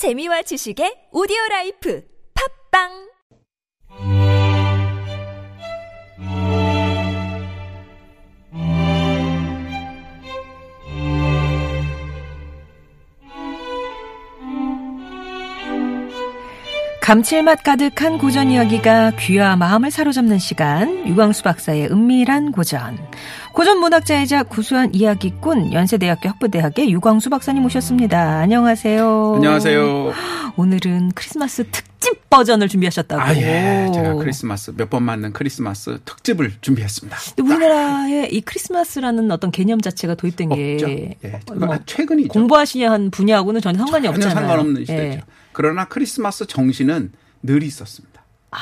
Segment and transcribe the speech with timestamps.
[0.00, 2.88] 재미와 지식의 오디오 라이프 팟빵!
[17.02, 22.96] 감칠맛 가득한 고전 이야기가 귀와 마음을 사로잡는 시간 유광수 박사의 은밀한 고전
[23.52, 28.38] 고전 문학자이자 구수한 이야기꾼 연세대학교 학부대학의 유광수 박사님 오셨습니다.
[28.40, 29.34] 안녕하세요.
[29.36, 30.12] 안녕하세요.
[30.56, 33.20] 오늘은 크리스마스 특집 버전을 준비하셨다고.
[33.20, 33.90] 아, 예.
[33.92, 37.16] 제가 크리스마스, 몇 번 맞는 크리스마스 특집을 준비했습니다.
[37.42, 40.72] 우리나라에 이 크리스마스라는 어떤 개념 자체가 도입된 게.
[40.74, 40.88] 없죠.
[40.88, 41.16] 예.
[41.54, 42.28] 뭐 최근이죠.
[42.28, 44.34] 공부하시는 분야하고는 전혀 상관이 전혀 없잖아요.
[44.34, 45.02] 상관없는 시대죠.
[45.18, 45.22] 예.
[45.52, 48.19] 그러나 크리스마스 정신은 늘 있었습니다.
[48.52, 48.58] 아.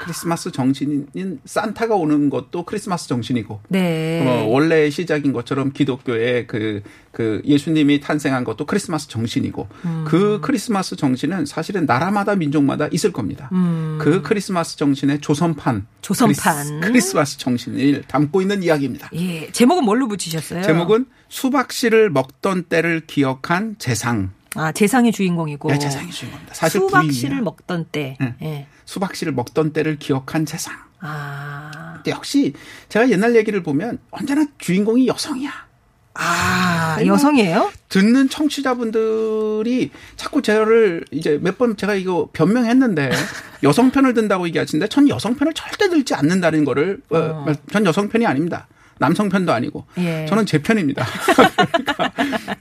[0.00, 4.26] 크리스마스 정신인 산타가 오는 것도 크리스마스 정신이고 네.
[4.26, 6.82] 어, 원래 시작인 것처럼 기독교의 그,
[7.12, 10.04] 그 예수님이 탄생한 것도 크리스마스 정신이고 음.
[10.06, 13.50] 그 크리스마스 정신은 사실은 나라마다 민족마다 있을 겁니다.
[13.52, 13.98] 음.
[14.00, 16.80] 그 크리스마스 정신의 조선판, 조선판.
[16.80, 19.10] 크리스, 마스 정신을 담고 있는 이야기입니다.
[19.14, 19.50] 예.
[19.52, 20.62] 제목은 뭘로 붙이셨어요?
[20.62, 24.30] 제목은 수박씨를 먹던 때를 기억한 재상.
[24.56, 25.70] 아, 재상의 주인공이고.
[25.70, 26.54] 예, 재상이 주인공입니다.
[26.54, 27.44] 사실 수박씨를 부인이야.
[27.44, 28.16] 먹던 때.
[28.20, 28.34] 예.
[28.42, 28.66] 예.
[28.90, 30.74] 수박씨를 먹던 때를 기억한 재상.
[30.98, 31.92] 아.
[31.94, 32.54] 근데 역시
[32.88, 35.50] 제가 옛날 얘기를 보면 언제나 주인공이 여성이야.
[36.14, 36.98] 아.
[37.06, 37.70] 여성이에요?
[37.88, 43.10] 듣는 청취자분들이 자꾸 저를 이제 몇 번 제가 이거 변명했는데
[43.62, 48.26] 여성 편을 든다고 얘기하시는데 전 여성 편을 절대 들지 않는다는 거를 어, 전 여성 편이
[48.26, 48.66] 아닙니다.
[49.00, 50.26] 남성 편도 아니고 예.
[50.28, 51.06] 저는 제 편입니다.
[51.72, 52.12] 그러니까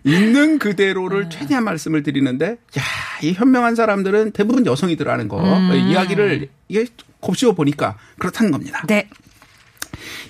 [0.06, 2.84] 있는 그대로를 최대한 말씀을 드리는데 야,
[3.22, 5.42] 이 현명한 사람들은 대부분 여성이더라는 거
[5.76, 6.86] 이야기를 이게
[7.20, 8.84] 곱씹어 보니까 그렇다는 겁니다.
[8.88, 9.10] 네.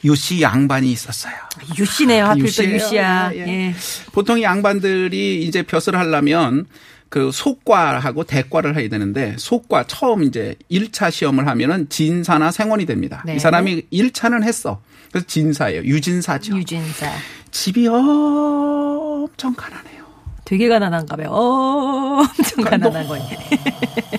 [0.03, 1.33] 유씨 양반이 있었어요.
[1.77, 2.25] 유씨네요.
[2.25, 2.75] 하필 또 유씨예요.
[2.75, 3.31] 유씨야.
[3.33, 3.47] 예, 예.
[3.47, 3.75] 예.
[4.11, 6.66] 보통 이 양반들이 이제 벼슬을 하려면
[7.09, 13.21] 그 속과하고 대과를 해야 되는데 속과 처음 이제 1차 시험을 하면은 진사나 생원이 됩니다.
[13.25, 13.35] 네.
[13.35, 14.81] 이 사람이 1차는 했어.
[15.11, 15.81] 그래서 진사예요.
[15.84, 16.57] 유진사죠.
[16.57, 17.11] 유진사.
[17.51, 20.06] 집이 엄청 가난해요.
[20.45, 21.29] 되게 가난한가 봐요.
[21.31, 23.23] 어, 엄청 가난한 거니.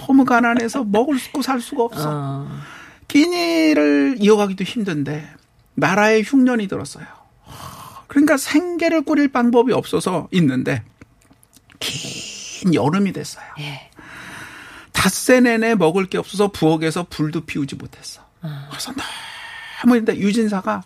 [0.07, 2.09] 너무 가난해서 먹을 수고 살 수가 없어.
[2.13, 2.49] 어.
[3.09, 5.29] 끼니를 이어가기도 힘든데
[5.75, 7.05] 나라에 흉년이 들었어요.
[8.07, 10.83] 그러니까 생계를 꾸릴 방법이 없어서 있는데
[11.79, 13.45] 긴 여름이 됐어요.
[13.61, 13.89] 예.
[14.93, 18.23] 닷새 내내 먹을 게 없어서 부엌에서 불도 피우지 못했어.
[18.69, 18.93] 그래서
[19.83, 20.83] 너무 근데 유진사가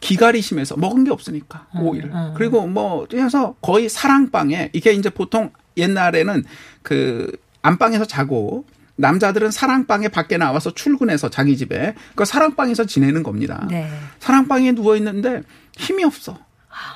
[0.00, 6.44] 기갈이 심해서 먹은 게 없으니까 오이를 그리고 뭐 그래서 거의 사랑방에 이게 이제 보통 옛날에는
[6.82, 7.30] 그
[7.62, 8.64] 안방에서 자고
[8.96, 13.66] 남자들은 사랑방에 밖에 나와서 출근해서 자기 집에 그 사랑방에서 지내는 겁니다.
[13.70, 13.88] 네.
[14.18, 15.42] 사랑방에 누워 있는데
[15.76, 16.38] 힘이 없어.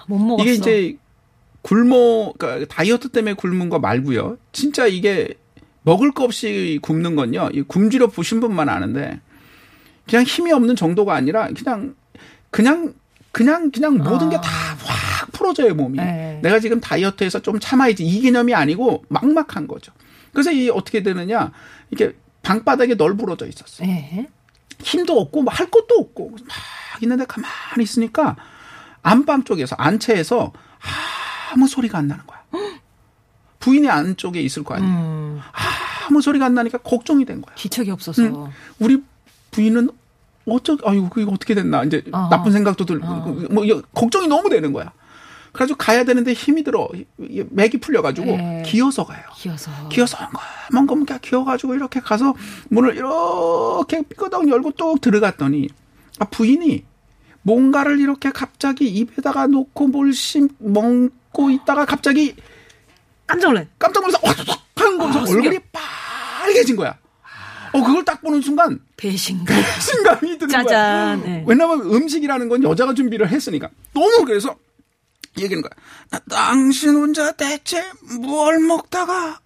[0.06, 0.42] 못 먹었어.
[0.42, 0.96] 이게 이제
[1.62, 4.36] 굶어 그러니까 다이어트 때문에 굶은 거 말고요.
[4.52, 5.34] 진짜 이게
[5.82, 7.48] 먹을 거 없이 굶는 건요.
[7.52, 9.20] 이 굶주려 보신 분만 아는데
[10.08, 11.94] 그냥 힘이 없는 정도가 아니라 그냥
[12.50, 12.94] 그냥
[13.32, 15.98] 그냥 그냥 모든 게 다 확 풀어져요 몸이.
[15.98, 16.38] 네.
[16.42, 19.92] 내가 지금 다이어트해서 좀 참아야지 이 개념이 아니고 막막한 거죠.
[20.32, 21.50] 그래서 이 어떻게 되느냐
[21.90, 23.84] 이게 방바닥에 널브러져 있었어.
[23.84, 24.28] 요 예.
[24.80, 28.36] 힘도 없고 뭐 할 것도 없고 막 있는데 가만히 있으니까
[29.02, 30.52] 안방 쪽에서 안채에서
[31.52, 32.42] 아무 소리가 안 나는 거야.
[33.58, 34.92] 부인이 안쪽에 있을 거 아니에요.
[34.94, 35.40] 음,
[36.08, 37.54] 아무 소리가 안 나니까 걱정이 된 거야.
[37.56, 38.22] 기척이 없어서.
[38.22, 38.46] 응.
[38.78, 39.02] 우리
[39.56, 39.88] 부인은
[40.46, 42.28] 어쩌 아유 그게 어떻게 됐나 이제 어.
[42.30, 43.06] 나쁜 생각도 들고
[43.50, 44.92] 뭐 이거 걱정이 너무 되는 거야.
[45.52, 48.62] 그래가지고 가야 되는데 힘이 들어 이- 맥이 풀려가지고 예.
[48.66, 49.22] 기어서 가요.
[49.34, 49.70] 기어서.
[49.88, 50.18] 기어서
[50.72, 52.34] 멍검게 기어가지고 이렇게 가서
[52.68, 55.68] 문을 이렇게 삐끄덕 열고 뚝 들어갔더니
[56.18, 56.84] 아 부인이
[57.42, 62.36] 뭔가를 이렇게 갑자기 입에다가 놓고 뭘 심, 먹고 있다가 갑자기
[63.26, 63.66] 깜짝 놀래.
[63.78, 64.36] 깜짝 놀라서 확
[64.76, 65.22] 하는 거면서 아.
[65.22, 66.98] 얼굴이 빨개진 거야.
[67.76, 69.56] 어 그걸 딱 보는 순간 배신감.
[69.80, 70.64] 신감이 드는 짜잔.
[70.64, 71.16] 거야.
[71.16, 71.44] 네.
[71.46, 74.56] 왜냐면 음식이라는 건 여자가 준비를 했으니까 너무 그래서
[75.38, 75.70] 얘기하는 거야.
[76.10, 77.84] 나, 당신 혼자 대체
[78.20, 79.40] 뭘 먹다가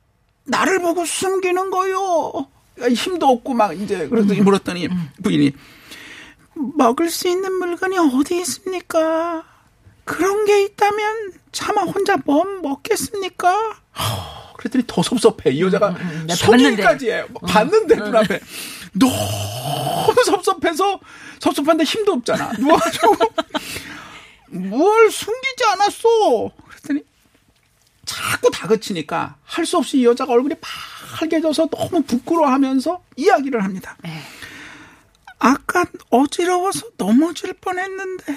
[0.44, 2.46] 나를 보고 숨기는 거요.
[2.94, 4.88] 힘도 없고 막 이제 그러더니 물었더니
[5.22, 5.52] 부인이
[6.76, 9.44] 먹을 수 있는 물건이 어디 있습니까?
[10.04, 13.76] 그런 게 있다면 차마 혼자 뭐 먹겠습니까?
[14.60, 15.50] 허, 그랬더니 더 섭섭해.
[15.50, 17.24] 이 여자가 음, 나 소리까지 해.
[17.48, 18.40] 봤는데 눈앞에
[18.92, 21.00] 너무 섭섭해서
[21.40, 22.52] 섭섭한데 힘도 없잖아.
[22.58, 23.16] 누워가지고
[24.50, 26.50] 뭘 숨기지 않았어.
[26.68, 27.02] 그랬더니
[28.04, 30.54] 자꾸 다그치니까 할 수 없이 이 여자가 얼굴이
[31.18, 33.96] 빨개져서 너무 부끄러워하면서 이야기를 합니다.
[35.38, 38.36] 아까 어지러워서 넘어질 뻔했는데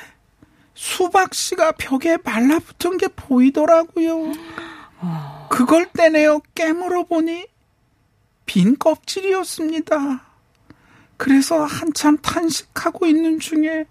[0.75, 4.31] 수박 씨가 벽에 말라붙은 게 보이더라고요.
[5.53, 7.45] 그걸 떼내어 깨물어 보니
[8.45, 10.21] 빈 껍질이었습니다.
[11.17, 13.85] 그래서 한참 탄식하고 있는 중에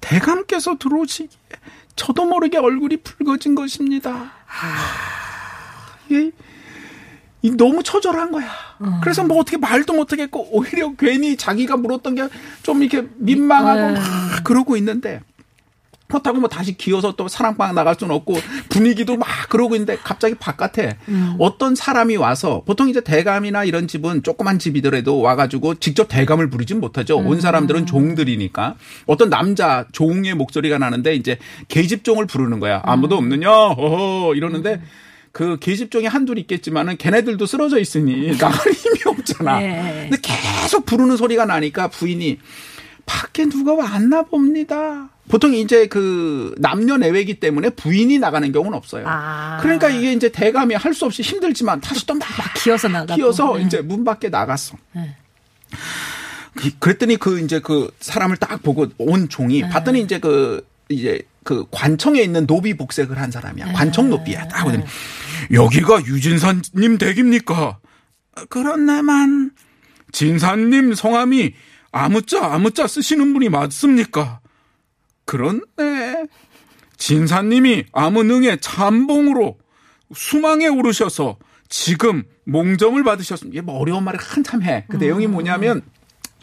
[0.00, 1.38] 대감께서 들어오시기에
[1.94, 4.32] 저도 모르게 얼굴이 붉어진 것입니다.
[6.08, 6.32] 이게
[7.42, 8.50] 이 너무 처절한 거야.
[9.00, 12.28] 그래서 뭐 어떻게 말도 못하겠고 오히려 괜히 자기가 물었던 게
[12.62, 15.22] 좀 이렇게 민망하고 막 그러고 있는데
[16.08, 18.34] 그렇다고 뭐 다시 기어서 또 사랑방 나갈 수는 없고
[18.68, 20.96] 분위기도 막 그러고 있는데 갑자기 바깥에
[21.38, 27.16] 어떤 사람이 와서 보통 이제 대감이나 이런 집은 조그만 집이더라도 와가지고 직접 대감을 부르진 못하죠.
[27.16, 28.76] 온 사람들은 종들이니까
[29.06, 31.38] 어떤 남자 종의 목소리가 나는데 이제
[31.68, 32.82] 계집종을 부르는 거야.
[32.84, 33.48] 아무도 없느냐?
[33.50, 34.80] 허허 이러는데
[35.32, 39.58] 그 계집종이 한둘 있겠지만은 걔네들도 쓰러져 있으니 나갈 힘이 없잖아.
[39.58, 40.08] 네.
[40.08, 42.38] 근데 계속 부르는 소리가 나니까 부인이
[43.04, 45.10] 밖에 누가 왔나 봅니다.
[45.28, 49.04] 보통 이제 그 남녀 내외기 때문에 부인이 나가는 경우는 없어요.
[49.08, 49.58] 아.
[49.60, 52.22] 그러니까 이게 이제 대감이 할 수 없이 힘들지만 다시 또막
[52.56, 53.16] 기어서 나가고.
[53.16, 53.64] 기어서 네.
[53.64, 54.76] 이제 문 밖에 나갔어.
[54.92, 55.16] 네.
[56.54, 59.68] 그- 그랬더니 그 이제 그 사람을 딱 보고 온 종이 네.
[59.68, 63.72] 봤더니 이제 그 이제 그 관청에 있는 노비 복색을 한 사람이야.
[63.72, 64.46] 관청 노비야.
[64.48, 64.84] 딱 보더니
[65.52, 67.78] 여기가 유진사님 댁입니까?
[68.48, 69.50] 그렇네만
[70.12, 71.52] 진사님 성함이
[71.92, 74.40] 아무자 아무자 쓰시는 분이 맞습니까?
[75.26, 76.26] 그렇네.
[76.96, 79.58] 진사님이 암은응의 참봉으로
[80.14, 81.36] 수망에 오르셔서
[81.68, 83.54] 지금 몽점을 받으셨습니다.
[83.54, 84.86] 이게 뭐 어려운 말을 한참 해.
[84.88, 85.82] 그 내용이 뭐냐면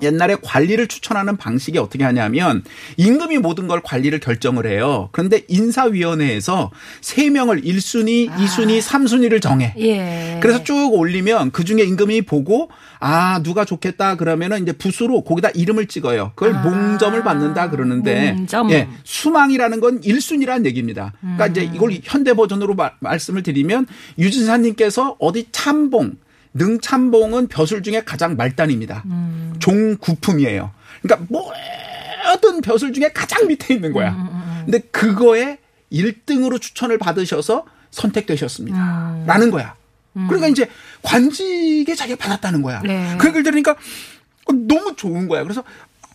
[0.04, 2.64] 옛날에 관리를 추천하는 방식이 어떻게 하냐면
[2.98, 5.10] 임금이 모든 걸 관리를 결정을 해요.
[5.12, 6.72] 그런데 인사위원회에서
[7.02, 9.74] 세명을 1순위, 2순위, 3순위를 정해.
[9.80, 10.40] 예.
[10.42, 12.70] 그래서 쭉 올리면 그 중에 임금이 보고
[13.00, 16.32] 아 누가 좋겠다 그러면은 이제 붓으로 거기다 이름을 찍어요.
[16.36, 18.72] 그걸 아, 몽점을 받는다 그러는데 몽점.
[18.72, 21.14] 예 수망이라는 건 1순위라는 얘기입니다.
[21.22, 21.76] 그러니까 이제 음.
[21.76, 23.88] 이걸 현대 버전으로 마- 말씀을 드리면
[24.20, 26.14] 유진사님께서 어디 참봉
[26.54, 29.04] 능참봉은 벼슬 중에 가장 말단입니다.
[29.06, 29.56] 음.
[29.60, 30.72] 종구품이에요.
[31.02, 34.62] 그러니까 모든 벼슬 중에 가장 밑에 있는 음, 거야.
[34.66, 35.60] 근데 그거에
[35.92, 38.78] 1등으로 추천을 받으셔서 선택되셨습니다.
[38.78, 39.26] 음.
[39.26, 39.76] 라는 거야.
[40.14, 40.70] 그러니까 이제
[41.02, 42.82] 관직에 자기가 받았다는 거야.
[42.82, 43.16] 네.
[43.20, 45.44] 그 얘기를 들으니까 어, 너무 좋은 거야.
[45.44, 45.64] 그래서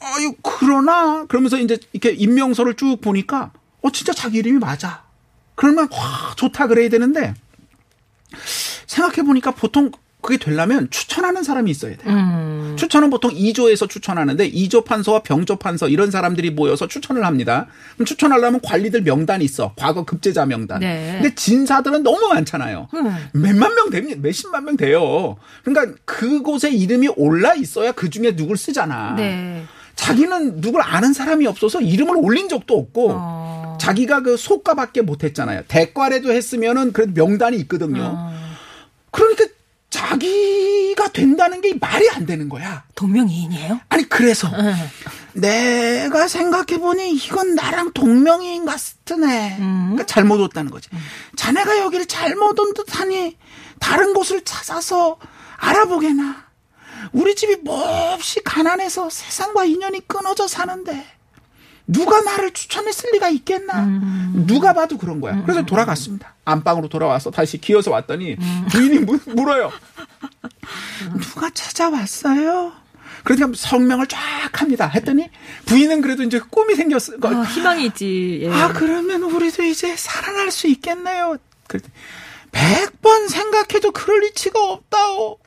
[0.00, 3.50] 아유 그러나 그러면서 이제 이렇게 임명서를 쭉 보니까
[3.82, 5.02] 어 진짜 자기 이름이 맞아.
[5.56, 7.34] 그러면 와 좋다 그래야 되는데
[8.86, 9.90] 생각해 보니까 보통
[10.28, 12.14] 그게 되려면 추천하는 사람이 있어야 돼요.
[12.14, 12.76] 음.
[12.78, 17.66] 추천은 보통 2조에서 추천하는데 2조 판서와 병조 판서 이런 사람들이 모여서 추천을 합니다.
[17.94, 19.72] 그럼 추천하려면 관리들 명단이 있어.
[19.76, 20.80] 과거 급제자 명단.
[20.80, 21.20] 네.
[21.22, 22.88] 근데 진사들은 너무 많잖아요.
[22.92, 23.16] 음.
[23.32, 24.20] 몇만 명 됩니다.
[24.22, 25.38] 몇십만 명 돼요.
[25.64, 29.14] 그러니까 그곳에 이름이 올라 있어야 그 중에 누굴 쓰잖아.
[29.16, 29.64] 네.
[29.94, 33.78] 자기는 누굴 아는 사람이 없어서 이름을 올린 적도 없고 어.
[33.80, 35.62] 자기가 그 소가밖에 못 했잖아요.
[35.68, 38.02] 대과라도 했으면은 그래도 명단이 있거든요.
[38.14, 38.38] 어.
[39.10, 39.46] 그러니까
[39.90, 42.84] 자기가 된다는 게 말이 안 되는 거야.
[42.94, 43.80] 동명이인이에요?
[43.88, 44.74] 아니 그래서 응.
[45.32, 49.56] 내가 생각해 보니 이건 나랑 동명이인 같으네.
[49.58, 50.88] 그러니까 잘못 왔다는 거지.
[51.36, 53.36] 자네가 여기를 잘못 온 듯하니
[53.80, 55.18] 다른 곳을 찾아서
[55.56, 56.48] 알아보게나.
[57.12, 61.06] 우리 집이 몹시 가난해서 세상과 인연이 끊어져 사는데
[61.90, 63.86] 누가 나를 추천했을 리가 있겠나?
[64.46, 65.42] 누가 봐도 그런 거야.
[65.42, 66.34] 그래서 돌아갔습니다.
[66.44, 68.36] 안방으로 돌아와서 다시 기어서 왔더니
[68.70, 69.72] 부인이 물- 물어요.
[71.20, 72.72] 누가 찾아왔어요?
[73.24, 74.18] 그러니까 성명을 쫙
[74.52, 74.86] 합니다.
[74.86, 75.28] 했더니
[75.64, 77.14] 부인은 그래도 이제 꿈이 생겼어.
[77.22, 78.40] 아, 희망이 있지.
[78.42, 78.50] 예.
[78.52, 81.36] 아, 그러면 우리도 이제 살아날 수 있겠네요.
[81.66, 81.92] 그랬더니
[82.52, 85.38] 백번 생각해도 그럴 리치가 없다오.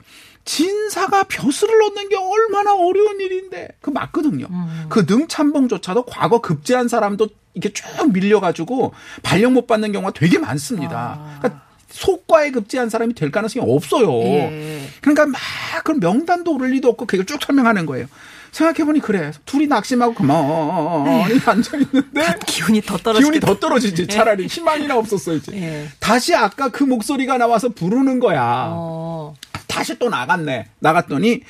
[0.51, 3.69] 진사가 벼슬을 얻는 게 얼마나 어려운 일인데.
[3.79, 4.47] 그 맞거든요.
[4.89, 8.93] 그 능참봉조차도 과거 급제한 사람도 이렇게 쭉 밀려가지고
[9.23, 11.37] 발령 못 받는 경우가 되게 많습니다.
[11.39, 14.11] 그러니까 속과에 급제한 사람이 될 가능성이 없어요.
[14.23, 14.81] 예.
[14.99, 15.39] 그러니까 막
[15.85, 18.07] 그런 명단도 오를 리도 없고 그걸 쭉 설명하는 거예요.
[18.51, 19.31] 생각해보니 그래.
[19.45, 23.23] 둘이 낙심하고 가만히 앉아있는데 기운이 더 떨어지.
[23.23, 24.07] 기운이 더 떨어지지.
[24.07, 25.53] 차라리 희망이나 없었어 이제.
[25.55, 25.87] 예.
[25.99, 28.67] 다시 아까 그 목소리가 나와서 부르는 거야.
[28.73, 29.33] 어.
[29.71, 30.67] 다시 또 나갔네.
[30.79, 31.41] 나갔더니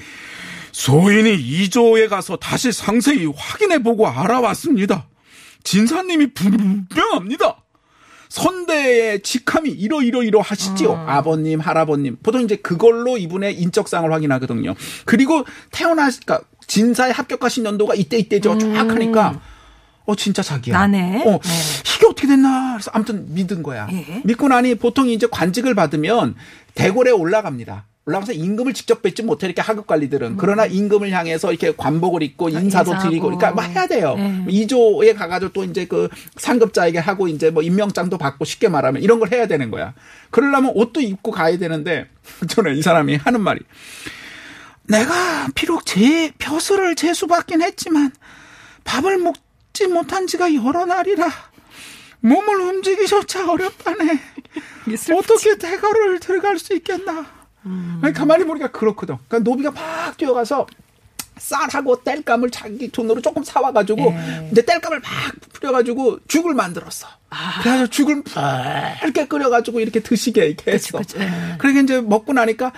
[0.72, 5.08] 소인이 이조에 가서 다시 상세히 확인해보고 알아왔습니다.
[5.64, 7.58] 진사님이 분명합니다.
[8.30, 10.94] 선대의 직함이 이러이러이러 하시지요.
[11.08, 12.18] 아버님, 할아버님.
[12.24, 14.74] 보통 이제 그걸로 이분의 인적상을 확인하거든요.
[15.06, 18.58] 그리고 태어나, 그러니까 진사에 합격하신 연도가 이때 이때죠.
[18.58, 19.42] 쫙 하니까
[20.06, 20.78] 어 진짜 자기야.
[20.78, 21.24] 나네.
[21.26, 21.50] 어 네.
[21.98, 22.74] 이게 어떻게 됐나?
[22.74, 23.88] 그래서 아무튼 믿은 거야.
[23.92, 24.22] 예.
[24.24, 26.36] 믿고 나니 보통 이제 관직을 받으면
[26.74, 27.86] 대궐에 올라갑니다.
[28.06, 32.92] 올라가서 임금을 직접 뵙지 못해 이렇게 하급 관리들은 그러나 임금을 향해서 이렇게 관복을 입고 인사도
[32.92, 33.10] 인사하고.
[33.10, 34.16] 드리고 그러니까 뭐 해야 돼요.
[34.16, 34.46] 네.
[34.50, 39.32] 이조에 가가지고 또 이제 그 상급자에게 하고 이제 뭐 임명장도 받고 쉽게 말하면 이런 걸
[39.32, 39.94] 해야 되는 거야.
[40.32, 42.08] 그러려면 옷도 입고 가야 되는데
[42.50, 43.60] 저는 이 사람이 하는 말이
[44.84, 48.12] 내가 비록 제 벼슬을 재수받긴 했지만
[48.84, 51.30] 밥을 먹지 못한 지가 여러 날이라
[52.22, 54.20] 몸을 움직이조차 어렵다네.
[55.16, 57.41] 어떻게 대가를 들어갈 수 있겠나?
[58.02, 59.18] 아니, 가만히 보니까 그렇거든.
[59.28, 60.66] 그러니까 노비가 막 뛰어가서
[61.38, 64.50] 쌀하고 땔감을 자기 돈으로 조금 사와가지고 예.
[64.52, 65.10] 이제 땔감을 막
[65.54, 67.08] 뿌려가지고 죽을 만들었어.
[67.64, 70.98] 그래서 죽을 붉게 끓여가지고 이렇게 드시게 이렇게 했어.
[71.00, 71.26] 그치, 그치.
[71.26, 71.56] 예.
[71.58, 72.72] 그러니까 이제 먹고 나니까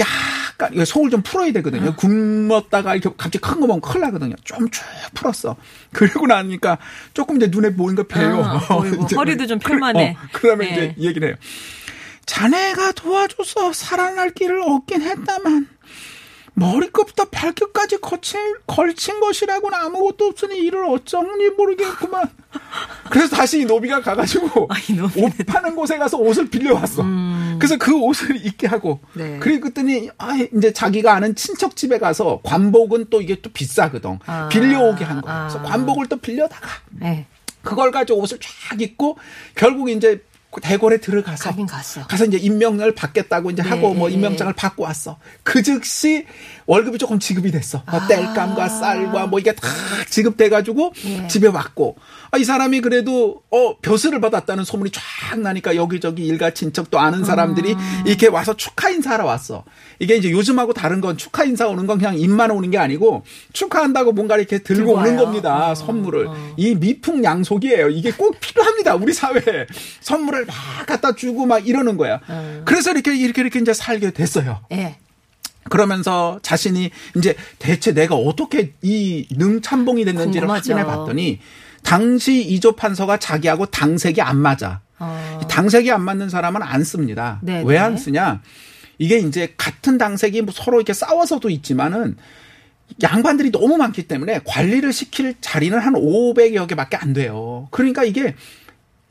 [0.00, 1.94] 약간 속을 좀 풀어야 되거든요.
[1.96, 4.34] 굶었다가 이렇게 갑자기 큰 거 먹으면 큰일 나거든요.
[4.44, 5.56] 좀 쭉 풀었어.
[5.92, 6.78] 그리고 나니까
[7.14, 8.42] 조금 이제 눈에 보이는 거 배요.
[8.44, 8.60] 아,
[9.04, 10.16] 이제 허리도 좀 그- 펼만해.
[10.20, 10.72] 어, 그러면 예.
[10.72, 11.36] 이제 이 얘기를 해요.
[12.30, 15.68] 자네가 도와줘서 살아날 길을 얻긴 했다만
[16.54, 22.28] 머리끝부터 발끝까지 거친, 걸친 것이라고는 아무것도 없으니 이를 어쩌니 모르겠구만.
[23.10, 24.74] 그래서 다시 이 노비가 가가지고 아.
[25.16, 27.02] 옷 파는 곳에 가서 옷을 빌려왔어.
[27.58, 29.00] 그래서 그 옷을 입게 하고.
[29.14, 29.38] 네.
[29.40, 34.20] 그리고 그랬더니 아, 이제 자기가 아는 친척 집에 가서 관복은 또 이게 또 비싸거든.
[34.26, 34.48] 아.
[34.48, 35.48] 빌려오게 한 거야.
[35.48, 35.62] 그래서 아.
[35.62, 37.26] 관복을 또 빌려다가 네.
[37.62, 39.18] 그걸 가지고 옷을 쫙 입고
[39.56, 41.50] 결국 이제 그 대궐에 들어가서.
[42.08, 43.68] 가서 이제 임명을 받겠다고 이제 네.
[43.68, 45.18] 하고 뭐 임명장을 받고 왔어.
[45.44, 46.26] 그 즉시
[46.66, 47.82] 월급이 조금 지급이 됐어.
[47.88, 48.08] 뭐 아.
[48.08, 49.68] 땔감과 쌀과 뭐 이게 다
[50.08, 51.28] 지급돼 가지고 예.
[51.28, 51.96] 집에 왔고
[52.32, 57.24] 아, 이 사람이 그래도 어 벼슬을 받았다는 소문이 쫙 나니까 여기저기 일가 친척 또 아는
[57.24, 58.02] 사람들이 아.
[58.06, 59.64] 이렇게 와서 축하 인사하러 왔어.
[60.00, 64.12] 이게 이제 요즘하고 다른 건 축하 인사 오는 건 그냥 입만 오는 게 아니고 축하한다고
[64.12, 65.16] 뭔가 이렇게 들고 들고 오는.
[65.16, 65.70] 겁니다.
[65.70, 66.26] 어, 선물을.
[66.26, 66.54] 어.
[66.56, 67.90] 이 미풍 양속이에요.
[67.90, 68.94] 이게 꼭 필요합니다.
[68.94, 69.66] 우리 사회에.
[70.40, 72.20] 선물을 막 갖다 주고 막 이러는 거야.
[72.28, 72.62] 음.
[72.64, 74.60] 그래서 이렇게 이렇게 이렇게 이제 살게 됐어요.
[74.72, 74.96] 예.
[75.68, 80.72] 그러면서 자신이 이제 대체 내가 어떻게 이 능참봉이 됐는지를 궁금하죠.
[80.72, 81.40] 확인해 봤더니
[81.82, 84.80] 당시 이조 판서가 자기하고 당색이 안 맞아.
[84.98, 85.40] 어.
[85.42, 87.38] 이 당색이 안 맞는 사람은 안 씁니다.
[87.42, 87.78] 네, 왜 네.
[87.78, 88.42] 안 쓰냐?
[88.98, 92.16] 이게 이제 같은 당색이 뭐 서로 이렇게 싸워서도 있지만은
[93.02, 97.68] 양반들이 너무 많기 때문에 관리를 시킬 자리는 한 500여 개밖에 안 돼요.
[97.70, 98.34] 그러니까 이게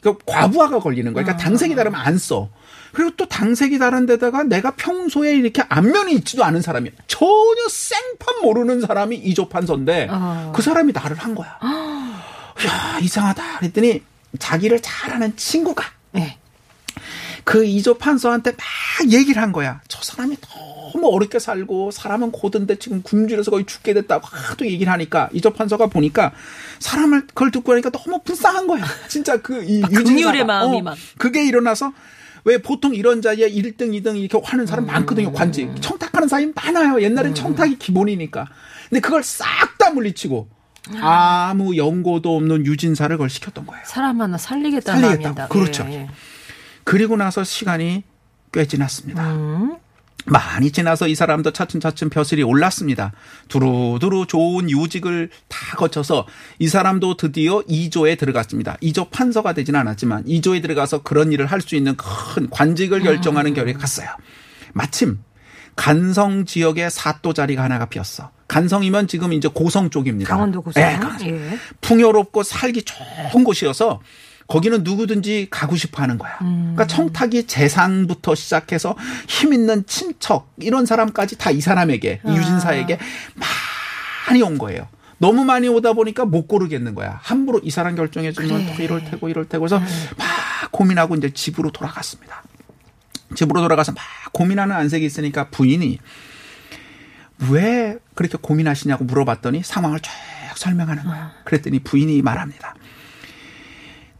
[0.01, 1.23] 그 과부하가 걸리는 거야.
[1.23, 2.49] 그러니까 당색이 다르면 안 써.
[2.93, 8.81] 그리고 또 당색이 다른 데다가 내가 평소에 이렇게 안면이 있지도 않은 사람이 전혀 생판 모르는
[8.81, 10.51] 사람이 이조판서인데 어.
[10.55, 11.59] 그 사람이 나를 한 거야.
[11.61, 13.59] 야 이상하다.
[13.59, 14.01] 그랬더니
[14.37, 15.83] 자기를 잘 아는 친구가
[16.17, 16.37] 예.
[17.49, 19.81] 그 이조 판서한테 막 얘기를 한 거야.
[19.87, 20.37] 저 사람이
[20.93, 25.87] 너무 어렵게 살고 사람은 고든데 지금 굶주려서 거의 죽게 됐다고 하도 얘기를 하니까 이조 판서가
[25.87, 26.31] 보니까
[26.77, 28.85] 사람을 그걸 듣고 하니까 너무 불쌍한 거야.
[29.07, 30.95] 진짜 그이 막 긍휼의 마음이 막.
[31.17, 31.91] 그게 일어나서
[32.43, 34.87] 왜 보통 이런 자리에 1등, 2등 이렇게 하는 사람 음.
[34.87, 35.31] 많거든요.
[35.33, 35.71] 관직.
[35.81, 37.01] 청탁하는 사람이 많아요.
[37.01, 38.45] 옛날엔 청탁이 기본이니까.
[38.89, 39.47] 근데 그걸 싹
[39.79, 40.47] 다 물리치고
[41.01, 43.81] 아무 연고도 없는 유진사를 그걸 시켰던 거예요.
[43.87, 45.35] 사람 하나 살리겠다는 살리겠다고.
[45.35, 45.47] 마음이다.
[45.47, 45.87] 그렇죠.
[45.89, 46.09] 예, 예.
[46.89, 48.03] 그리고 나서 시간이
[48.51, 49.31] 꽤 지났습니다.
[49.31, 49.77] 음.
[50.25, 53.13] 많이 지나서 이 사람도 차츰차츰 벼슬이 올랐습니다.
[53.47, 56.25] 두루두루 좋은 요직을 다 거쳐서
[56.57, 58.75] 이 사람도 드디어 2조에 들어갔습니다.
[58.81, 63.73] 2조 판서가 되진 않았지만 2조에 들어가서 그런 일을 할 수 있는 큰 관직을 결정하는 결에
[63.73, 64.09] 갔어요.
[64.73, 65.19] 마침
[65.75, 68.31] 간성 지역에 사또 자리가 하나가 비었어.
[68.47, 70.29] 간성이면 지금 이제 고성 쪽입니다.
[70.29, 70.81] 강원도 고성.
[70.81, 70.99] 네.
[71.27, 71.59] 예.
[71.81, 74.01] 풍요롭고 살기 좋은 곳이어서
[74.49, 76.37] 거기는 누구든지 가고 싶어 하는 거야.
[76.41, 76.73] 음.
[76.75, 78.95] 그러니까 청탁이 재상부터 시작해서
[79.27, 82.29] 힘 있는 친척 이런 사람까지 다 이 사람에게 아.
[82.31, 82.97] 이 유진사에게
[84.27, 84.87] 많이 온 거예요.
[85.19, 87.19] 너무 많이 오다 보니까 못 고르겠는 거야.
[87.21, 88.71] 함부로 이 사람 결정해 주면 그래.
[88.71, 88.73] 음.
[88.75, 89.79] 또 이럴 테고 이럴 테고 해서
[90.17, 92.41] 막 고민하고 이제 집으로 돌아갔습니다.
[93.35, 94.01] 집으로 돌아가서 막
[94.33, 95.99] 고민하는 안색이 있으니까 부인이
[97.51, 100.11] 왜 그렇게 고민하시냐고 물어봤더니 상황을 쭉
[100.55, 101.33] 설명하는 거야.
[101.45, 102.73] 그랬더니 부인이 말합니다.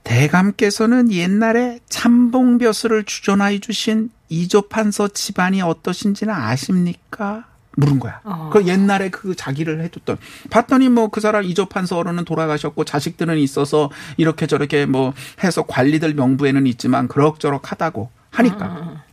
[0.09, 7.45] 대감께서는 옛날에 참봉벼슬을 주전하여 주신 이조판서 집안이 어떠신지는 아십니까?
[7.77, 8.19] 물은 거야.
[8.23, 8.49] 어.
[8.51, 10.17] 그 옛날에 그 자기를 해줬던.
[10.49, 15.13] 봤더니 뭐 그 사람 이조판서 어른은 돌아가셨고 자식들은 있어서 이렇게 저렇게 뭐
[15.43, 19.03] 해서 관리들 명부에는 있지만 그럭저럭 하다고 하니까.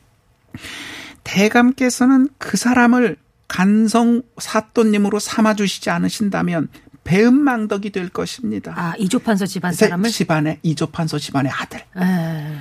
[1.24, 6.68] 대감께서는 그 사람을 간성 사또님으로 삼아주시지 않으신다면
[7.04, 8.74] 배은망덕이 될 것입니다.
[8.76, 10.10] 아, 이조판서 집안 세- 사람을?
[10.10, 11.80] 집안의 이조판서 집안의 아들.
[11.98, 12.56] 예.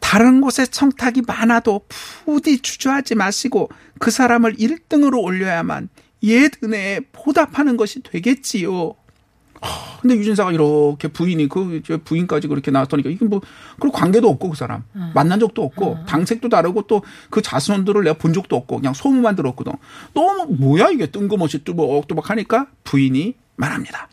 [0.00, 5.90] 다른 곳에 청탁이 많아도 부디 주저하지 마시고 그 사람을 1등으로 올려야만
[6.22, 8.94] 옛 은혜에 보답하는 것이 되겠지요.
[10.00, 13.40] 근데 유진사가 이렇게 부인이 그 부인까지 그렇게 나왔더니까 이게 뭐
[13.80, 14.84] 그리고 관계도 없고 그 사람
[15.14, 19.72] 만난 적도 없고 당색도 다르고 또 그 자손들을 내가 본 적도 없고 그냥 소문만 들었거든.
[20.14, 24.08] 너무 뭐야 이게 뜬금없이 뚜벅뚜벅 하니까 부인이 말합니다.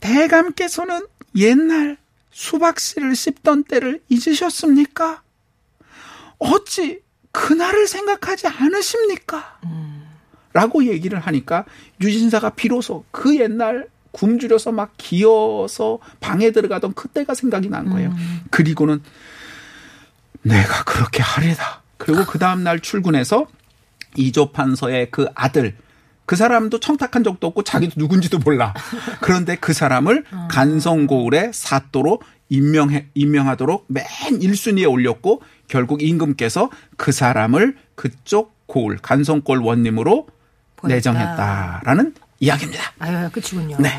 [0.00, 1.96] 대감께서는 옛날
[2.30, 5.22] 수박씨를 씹던 때를 잊으셨습니까?
[6.38, 7.00] 어찌
[7.32, 9.58] 그날을 생각하지 않으십니까?
[10.52, 11.64] 라고 얘기를 하니까
[12.00, 18.10] 유진사가 비로소 그 옛날 굶주려서 막 기어서 방에 들어가던 그때가 생각이 난 거예요.
[18.10, 18.40] 음.
[18.50, 19.02] 그리고는
[20.42, 21.82] 내가 그렇게 하리다.
[21.98, 23.46] 그리고 그 다음날 출근해서
[24.16, 25.76] 이조판서의 그 아들
[26.28, 28.74] 그 사람도 청탁한 적도 없고 자기도 누군지도 몰라.
[29.20, 30.48] 그런데 그 사람을 어.
[30.50, 40.26] 간성고을의 사또로 임명해, 임명하도록 맨 1순위에 올렸고 결국 임금께서 그 사람을 그쪽 고을, 간성골 원님으로
[40.78, 40.96] 보냈다.
[40.96, 42.82] 내정했다라는 이야기입니다.
[42.98, 43.76] 아유, 끝이군요.
[43.80, 43.90] 네.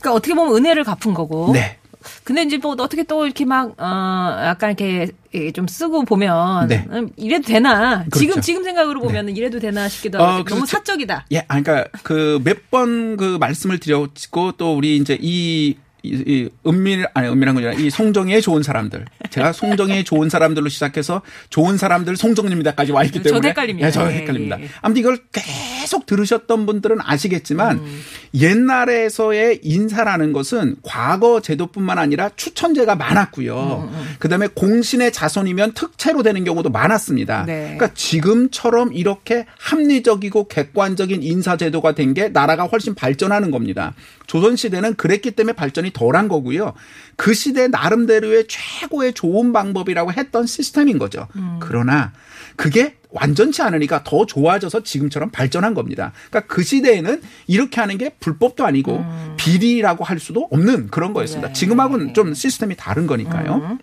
[0.00, 1.52] 그러니까 어떻게 보면 은혜를 갚은 거고.
[1.52, 1.78] 네.
[2.22, 5.10] 근데 이제 뭐 어떻게 또 이렇게 막, 어, 약간 이렇게
[5.52, 6.68] 좀 쓰고 보면.
[6.68, 6.84] 네.
[6.90, 8.04] 음, 이래도 되나.
[8.04, 8.18] 그렇죠.
[8.18, 9.32] 지금, 지금 생각으로 보면 네.
[9.32, 10.40] 이래도 되나 싶기도 하고.
[10.42, 10.66] 어, 너무.
[10.66, 11.26] 사적이다.
[11.32, 16.48] 예, 아, 그러니까 그 몇 번 그 말씀을 드렸고 또 우리 이제 이 이, 이
[16.66, 17.74] 은밀 아니 은밀한 거잖아.
[17.74, 19.04] 이 송정에 좋은 사람들.
[19.30, 23.86] 제가 송정에 좋은 사람들로 시작해서 좋은 사람들 송정입니다까지 와 있기 때문에 저 헷갈립니다.
[23.88, 24.60] 네, 저 헷갈립니다.
[24.60, 24.68] 예, 예.
[24.80, 28.00] 아무튼 이걸 계속 들으셨던 분들은 아시겠지만 음.
[28.34, 33.54] 옛날에서의 인사라는 것은 과거 제도뿐만 아니라 추천제가 많았고요.
[33.82, 33.94] 음, 음.
[33.94, 34.14] 음.
[34.18, 37.44] 그다음에 공신의 자손이면 특채로 되는 경우도 많았습니다.
[37.46, 37.74] 네.
[37.76, 43.92] 그러니까 지금처럼 이렇게 합리적이고 객관적인 인사 제도가 된 게 나라가 훨씬 발전하는 겁니다.
[44.26, 46.74] 조선 시대는 그랬기 때문에 발전이 덜한 거고요.
[47.16, 51.28] 그 시대 나름대로의 최고의 좋은 방법이라고 했던 시스템인 거죠.
[51.36, 51.58] 음.
[51.60, 52.12] 그러나
[52.56, 56.12] 그게 완전치 않으니까 더 좋아져서 지금처럼 발전한 겁니다.
[56.30, 59.34] 그러니까 그 시대에는 이렇게 하는 게 불법도 아니고 음.
[59.36, 61.48] 비리라고 할 수도 없는 그런 거였습니다.
[61.48, 61.54] 네.
[61.54, 63.54] 지금하고는 좀 시스템이 다른 거니까요.
[63.54, 63.78] 음.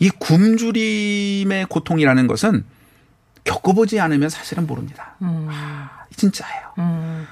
[0.00, 2.64] 이 굶주림의 고통이라는 것은
[3.44, 5.16] 겪어보지 않으면 사실은 모릅니다.
[5.22, 5.46] 음.
[5.50, 7.26] 아, 진짜예요.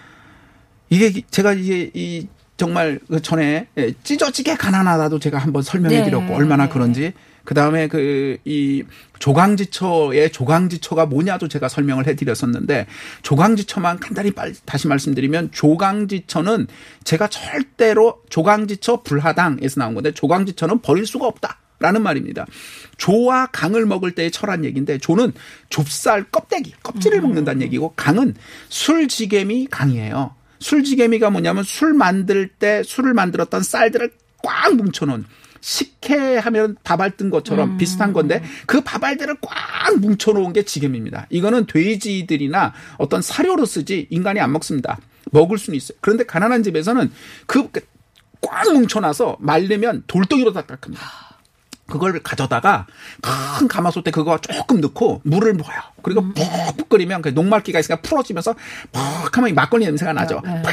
[0.88, 0.94] 음.
[0.94, 6.34] 이게 제가 이게 이 정말 그 전에 예, 찢어지게 가난하다도 제가 한번 설명해 드렸고 네.
[6.34, 7.12] 얼마나 그런지
[7.44, 8.84] 그 다음에 그 이
[9.18, 12.86] 조강지처의 조강지처가 뭐냐도 제가 설명을 해 드렸었는데
[13.22, 14.32] 조강지처만 간단히
[14.64, 16.68] 다시 말씀드리면 조강지처는
[17.04, 21.58] 제가 절대로 조강지처 불하당에서 나온 건데 조강지처는 버릴 수가 없다.
[21.78, 22.46] 라는 말입니다.
[22.96, 25.34] 조와 강을 먹을 때의 철한 얘기인데 조는
[25.68, 27.24] 좁쌀 껍데기, 껍질을 음.
[27.24, 28.34] 먹는다는 얘기고 강은
[28.70, 30.35] 술지개미 강이에요.
[30.60, 34.10] 술지개미가 뭐냐면 술 만들 때 술을 만들었던 쌀들을
[34.42, 35.24] 꽉 뭉쳐놓은
[35.60, 37.78] 식혜 하면 밥알 뜬 것처럼 음.
[37.78, 41.26] 비슷한 건데 그 밥알들을 꽉 뭉쳐놓은 게 지gem입니다.
[41.30, 44.98] 이거는 돼지들이나 어떤 사료로 쓰지 인간이 안 먹습니다.
[45.32, 45.98] 먹을 수는 있어요.
[46.00, 47.10] 그런데 가난한 집에서는
[47.46, 47.68] 그
[48.46, 51.02] 꽉 뭉쳐놔서 말리면 돌덩이로 다 깎습니다.
[51.86, 52.86] 그걸 가져다가
[53.58, 55.78] 큰 가마솥에 그거 조금 넣고 물을 부어요.
[56.02, 56.34] 그리고 음.
[56.34, 58.54] 푹푹 끓이면 그 녹말기가 있으니까 풀어지면서
[58.92, 60.40] 푹 하면 막걸리 냄새가 나죠.
[60.44, 60.62] 네.
[60.62, 60.72] 푹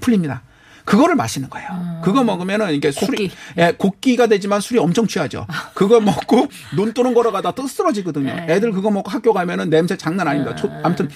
[0.00, 0.42] 풀립니다.
[0.84, 1.68] 그거를 마시는 거예요.
[1.70, 2.00] 음.
[2.02, 5.46] 그거 먹으면은 이게 술이 예, 곡기가 되지만 술이 엄청 취하죠.
[5.74, 8.34] 그거 먹고 논두렁 걸어가다 또 쓰러지거든요.
[8.34, 8.46] 네.
[8.48, 10.56] 애들 그거 먹고 학교 가면은 냄새 장난 아닙니다.
[10.60, 10.80] 네.
[10.82, 11.08] 아무튼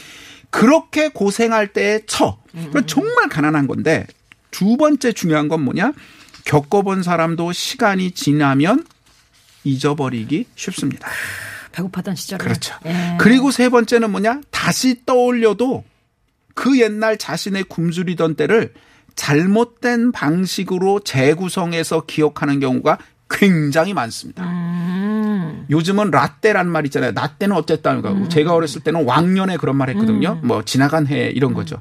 [0.50, 2.38] 그렇게 고생할 때의 처.
[2.54, 2.72] 음.
[2.86, 4.06] 정말 가난한 건데
[4.52, 5.92] 두 번째 중요한 건 뭐냐?
[6.44, 8.84] 겪어본 사람도 시간이 지나면
[9.66, 11.08] 잊어버리기 쉽습니다.
[11.72, 12.38] 배고팠던 시절.
[12.38, 12.74] 그렇죠.
[12.86, 13.16] 예.
[13.18, 14.40] 그리고 세 번째는 뭐냐?
[14.50, 15.84] 다시 떠올려도
[16.54, 18.72] 그 옛날 자신의 굶주리던 때를
[19.14, 22.98] 잘못된 방식으로 재구성해서 기억하는 경우가
[23.28, 24.44] 굉장히 많습니다.
[24.44, 25.66] 음.
[25.68, 27.12] 요즘은 라떼란 말 있잖아요.
[27.14, 28.12] 라떼는 어쨌다는 거.
[28.12, 28.28] 음.
[28.28, 30.40] 제가 어렸을 때는 왕년에 그런 말 했거든요.
[30.42, 30.46] 음.
[30.46, 31.80] 뭐 지나간 해 이런 거죠.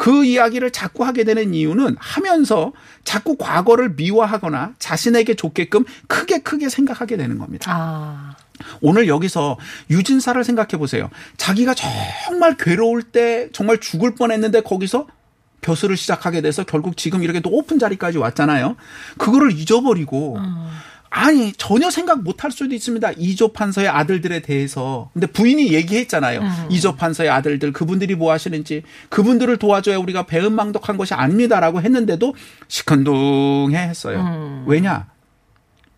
[0.00, 2.72] 그 이야기를 자꾸 하게 되는 이유는 하면서
[3.04, 7.70] 자꾸 과거를 미화하거나 자신에게 좋게끔 크게 크게 생각하게 되는 겁니다.
[7.70, 8.34] 아.
[8.80, 9.58] 오늘 여기서
[9.90, 11.10] 유진사를 생각해 보세요.
[11.36, 15.06] 자기가 정말 괴로울 때 정말 죽을 뻔했는데 거기서
[15.60, 18.76] 벼슬을 시작하게 돼서 결국 지금 이렇게 높은 자리까지 왔잖아요.
[19.18, 20.70] 그거를 잊어버리고 음.
[21.10, 23.12] 아니 전혀 생각 못할 수도 있습니다.
[23.18, 25.10] 이조 판서의 아들들에 대해서.
[25.12, 26.40] 근데 부인이 얘기했잖아요.
[26.40, 26.66] 음.
[26.70, 32.34] 이조 판서의 아들들 그분들이 뭐 하시는지 그분들을 도와줘야 우리가 배은망덕한 것이 아닙니다라고 했는데도
[32.68, 34.20] 시큰둥해 했어요.
[34.20, 34.64] 음.
[34.68, 35.08] 왜냐?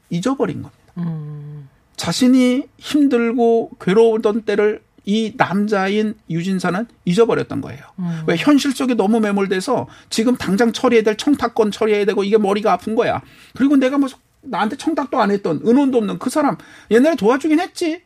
[0.08, 0.82] 잊어버린 겁니다.
[0.96, 1.68] 음.
[1.96, 7.80] 자신이 힘들고 괴로웠던 때를 이 남자인 유진사는 잊어버렸던 거예요.
[7.98, 8.22] 음.
[8.26, 12.94] 왜 현실 속에 너무 매몰돼서 지금 당장 처리해야 될 청탁권 처리해야 되고 이게 머리가 아픈
[12.94, 13.20] 거야.
[13.54, 14.08] 그리고 내가 뭐
[14.42, 16.56] 나한테 청탁도 안 했던 은혼도 없는 그 사람
[16.90, 18.02] 옛날에 도와주긴 했지.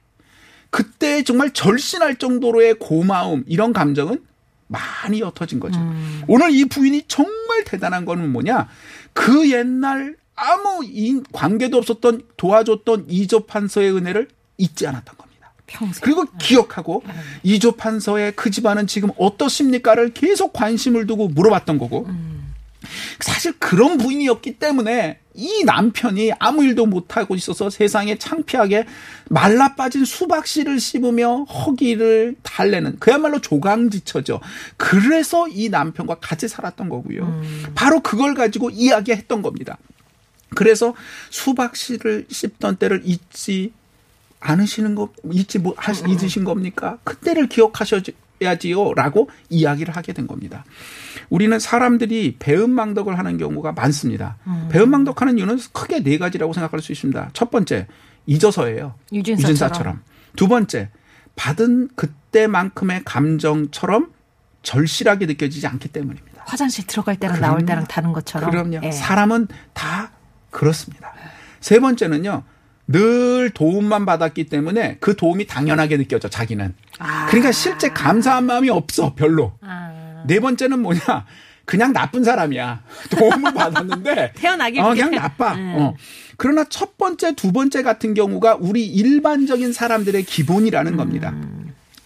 [0.71, 4.23] 그때 정말 절신할 정도로의 고마움 이런 감정은
[4.67, 5.79] 많이 옅어진 거죠.
[6.27, 8.69] 오늘 이 부인이 정말 대단한 거는 뭐냐?
[9.13, 15.53] 그 옛날 아무 인- 관계도 없었던 도와줬던 이조 판서의 은혜를 잊지 않았던 겁니다.
[15.67, 16.01] 평생.
[16.03, 17.03] 그리고 기억하고
[17.43, 22.07] 이조 판서의 그 집안은 지금 어떻습니까를 계속 관심을 두고 물어봤던 거고
[23.21, 28.87] 사실 그런 부인이었기 때문에 이 남편이 아무 일도 못하고 있어서 세상에 창피하게
[29.29, 34.41] 말라 빠진 수박 씨를 씹으며 허기를 달래는 그야말로 조강지처죠.
[34.77, 37.43] 그래서 이 남편과 같이 살았던 거고요.
[37.75, 39.77] 바로 그걸 가지고 이야기했던 겁니다.
[40.55, 40.95] 그래서
[41.31, 43.73] 수박 씨를 씹던 때를 잊지
[44.41, 46.99] 않으시는 거 잊지 뭐 하시 잊으신 겁니까?
[47.05, 50.65] 그때를 기억하셔야지 요라고 이야기를 하게 된 겁니다.
[51.31, 54.37] 우리는 사람들이 배은망덕을 하는 경우가 많습니다.
[54.71, 57.31] 배은망덕하는 이유는 크게 네 가지라고 생각할 수 있습니다.
[57.33, 57.87] 첫 번째
[58.27, 58.95] 잊어서예요.
[59.13, 60.03] 유진사처럼.
[60.37, 60.91] 두 번째
[61.37, 64.13] 받은 그때만큼의 감정처럼
[64.63, 66.43] 절실하게 느껴지지 않기 때문입니다.
[66.47, 67.67] 화장실 들어갈 때랑 나올 그럼요.
[67.67, 68.51] 때랑 다른 것처럼.
[68.51, 68.81] 그럼요.
[68.83, 68.93] 예.
[68.93, 70.11] 사람은 다
[70.51, 71.13] 그렇습니다.
[71.61, 72.43] 세 번째는요.
[72.89, 76.75] 늘 도움만 받았기 때문에 그 도움이 당연하게 느껴져 자기는.
[76.99, 77.27] 아.
[77.27, 79.53] 그러니까 실제 감사한 마음이 없어 별로.
[79.61, 80.23] 아.
[80.27, 81.27] 네 번째는 뭐냐?
[81.65, 82.83] 그냥 나쁜 사람이야.
[83.11, 85.11] 도움을 받았는데 태어나길 어, 그냥.
[85.11, 85.55] 나빠.
[85.55, 85.75] 음.
[85.79, 85.95] 어.
[86.37, 91.35] 그러나 첫 번째, 두 번째 같은 경우가 우리 일반적인 사람들의 기본이라는 겁니다.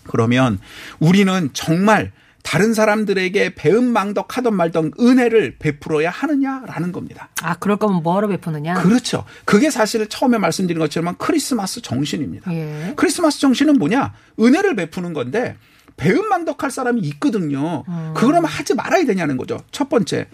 [0.04, 0.58] 그러면
[1.00, 7.28] 우리는 정말 다른 사람들에게 배은망덕하던 말던 은혜를 베풀어야 하느냐라는 겁니다.
[7.42, 8.74] 아, 그럴 거면 뭐하러 베푸느냐?
[8.74, 9.24] 그렇죠.
[9.44, 12.52] 그게 사실 처음에 말씀드린 것처럼 크리스마스 정신입니다.
[12.52, 12.94] 예.
[12.96, 14.14] 크리스마스 정신은 뭐냐?
[14.40, 15.56] 은혜를 베푸는 건데
[15.96, 17.84] 배은망덕할 사람이 있거든요.
[17.88, 18.14] 음.
[18.16, 19.60] 그러면 하지 말아야 되냐는 거죠.
[19.70, 20.26] 첫 번째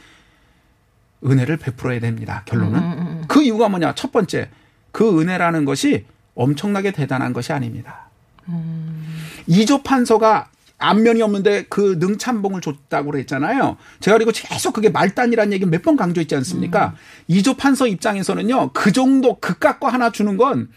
[1.24, 2.42] 은혜를 베풀어야 됩니다.
[2.46, 3.94] 결론은 음, 그 이유가 뭐냐?
[3.94, 4.48] 첫 번째
[4.92, 8.08] 그 은혜라는 것이 엄청나게 대단한 것이 아닙니다.
[8.48, 9.04] 음.
[9.46, 13.76] 이조 판서가 안면이 없는데 그 능참봉을 줬다고 그랬잖아요.
[14.00, 16.88] 제가 그리고 계속 그게 말단이라는 얘기 몇 번 강조했지 않습니까?
[16.88, 16.98] 음.
[17.28, 20.68] 이조 판서 입장에서는요, 그 정도 거 하나 주는 건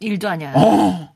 [0.00, 0.52] 일도 아니야.
[0.54, 1.12] 어,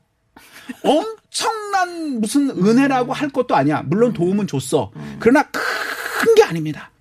[0.83, 3.83] 엄청난 무슨 은혜라고 할 것도 아니야.
[3.85, 4.91] 물론 도움은 줬어.
[5.19, 6.91] 그러나 큰 게 아닙니다.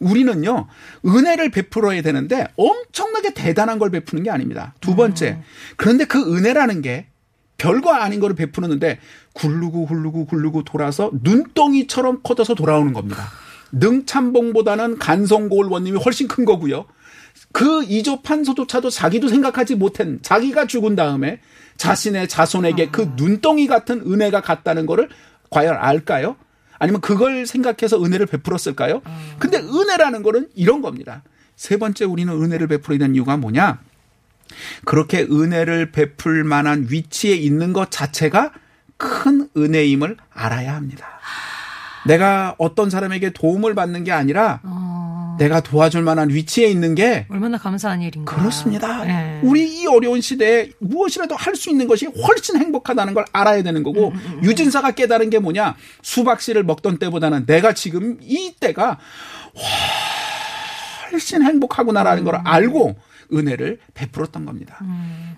[0.00, 0.66] 우리는요,
[1.06, 4.74] 은혜를 베풀어야 되는데 엄청나게 대단한 걸 베푸는 게 아닙니다.
[4.80, 5.42] 두 번째.
[5.76, 7.06] 그런데 그 은혜라는 게
[7.58, 8.98] 별거 아닌 거를 베푸는데
[9.32, 13.28] 굴르고 굴르고 굴르고 돌아서 눈덩이처럼 커져서 돌아오는 겁니다.
[13.72, 16.86] 능참봉보다는 간성고을 원님이 훨씬 큰 거고요.
[17.52, 21.40] 그 이조 판서조차도 자기도 생각하지 못한 자기가 죽은 다음에
[21.76, 25.08] 자신의 자손에게 그 눈덩이 같은 은혜가 갔다는 거를
[25.50, 26.36] 과연 알까요?
[26.78, 29.02] 아니면 그걸 생각해서 은혜를 베풀었을까요?
[29.38, 31.22] 근데 은혜라는 거는 이런 겁니다.
[31.56, 33.78] 세 번째 우리는 은혜를 베풀어야 되는 이유가 뭐냐?
[34.84, 38.52] 그렇게 은혜를 베풀 만한 위치에 있는 것 자체가
[38.96, 41.06] 큰 은혜임을 알아야 합니다.
[42.06, 47.56] 내가 어떤 사람에게 도움을 받는 게 아니라 어, 내가 도와줄 만한 위치에 있는 게 얼마나
[47.56, 48.36] 감사한 일인가.
[48.36, 49.08] 그렇습니다.
[49.08, 49.40] 예.
[49.42, 54.12] 우리 이 어려운 시대에 무엇이라도 할 수 있는 것이 훨씬 행복하다는 걸 알아야 되는 거고
[54.42, 58.98] 유진사가 깨달은 게 뭐냐 수박 씨를 먹던 때보다는 내가 지금 이 때가
[61.10, 62.96] 훨씬 행복하구나라는 걸 알고
[63.36, 64.78] 은혜를 베풀었던 겁니다.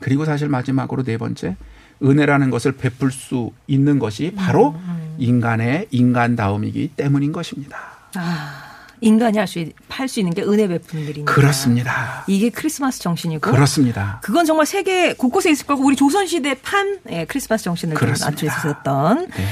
[0.01, 1.57] 그리고 사실 마지막으로 네 번째
[2.03, 4.75] 은혜라는 것을 베풀 수 있는 것이 바로
[5.19, 7.79] 인간의 인간다움이기 때문인 것입니다.
[8.15, 8.63] 아,
[9.01, 11.33] 인간이 할 수, 할수 있는 게 은혜 베푸는 일이니까.
[11.33, 12.25] 그렇습니다.
[12.27, 13.51] 이게 크리스마스 정신이고.
[13.51, 14.21] 그렇습니다.
[14.23, 17.95] 그건 정말 세계 곳곳에 있을 거고 우리 조선 시대 판 예, 크리스마스 정신을.
[17.95, 19.47] 낮춰 있었던 네.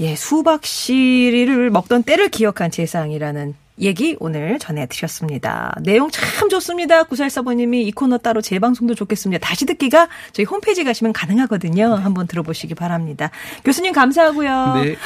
[0.00, 5.74] 예, 수박 씨를 먹던 때를 기억한 제상이라는 얘기 오늘 전해드렸습니다.
[5.82, 7.04] 내용 참 좋습니다.
[7.04, 9.46] 구살사모님이 이 코너 따로 재방송도 좋겠습니다.
[9.46, 11.94] 다시 듣기가 저희 홈페이지 가시면 가능하거든요.
[11.94, 13.30] 한번 들어보시기 바랍니다.
[13.64, 14.82] 교수님 감사하고요.
[14.82, 14.96] 네.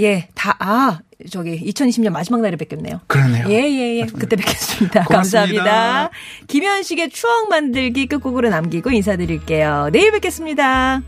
[0.00, 3.00] 예, 다, 아, 저기 2020년 마지막 날에 뵙겠네요.
[3.06, 3.46] 그러네요.
[3.50, 4.06] 예, 예, 예.
[4.06, 5.04] 그때 뵙겠습니다.
[5.04, 5.64] 고맙습니다.
[5.64, 6.10] 감사합니다.
[6.46, 9.90] 김현식의 추억 만들기 끝곡으로 남기고 인사드릴게요.
[9.92, 11.02] 내일 뵙겠습니다.